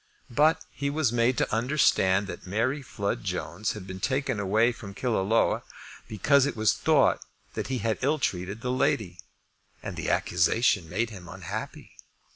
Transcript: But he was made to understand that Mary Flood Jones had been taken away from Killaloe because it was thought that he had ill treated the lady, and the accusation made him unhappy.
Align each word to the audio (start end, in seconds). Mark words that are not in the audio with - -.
But 0.31 0.65
he 0.71 0.89
was 0.89 1.11
made 1.11 1.37
to 1.37 1.53
understand 1.55 2.25
that 2.25 2.47
Mary 2.47 2.81
Flood 2.81 3.23
Jones 3.23 3.73
had 3.73 3.85
been 3.85 3.99
taken 3.99 4.39
away 4.39 4.71
from 4.71 4.95
Killaloe 4.95 5.61
because 6.07 6.47
it 6.47 6.55
was 6.55 6.73
thought 6.73 7.23
that 7.53 7.67
he 7.67 7.77
had 7.77 7.99
ill 8.01 8.17
treated 8.17 8.61
the 8.61 8.71
lady, 8.71 9.19
and 9.83 9.95
the 9.95 10.09
accusation 10.09 10.89
made 10.89 11.11
him 11.11 11.29
unhappy. 11.29 11.97